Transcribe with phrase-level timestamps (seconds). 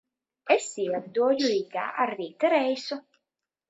[0.55, 3.03] Es ielidoju Rīgā ar rīta reisu.